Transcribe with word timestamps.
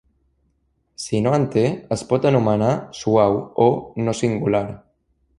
Si 1.01 1.19
no 1.25 1.33
en 1.39 1.43
té, 1.55 1.65
es 1.95 2.03
pot 2.11 2.25
anomenar 2.29 2.69
"suau" 3.01 3.37
o 3.67 3.69
"no 4.07 4.15
singular". 4.21 4.63